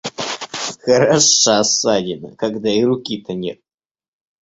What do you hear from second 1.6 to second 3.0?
ссадина, когда и